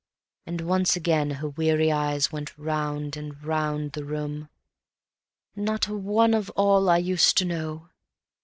And 0.47 0.61
once 0.61 0.95
again 0.95 1.29
her 1.29 1.49
weary 1.49 1.91
eyes 1.91 2.31
went 2.31 2.57
round 2.57 3.15
and 3.15 3.39
round 3.43 3.91
the 3.91 4.03
room; 4.03 4.49
"Not 5.55 5.87
one 5.87 6.33
of 6.33 6.49
all 6.55 6.89
I 6.89 6.97
used 6.97 7.37
to 7.37 7.45
know 7.45 7.89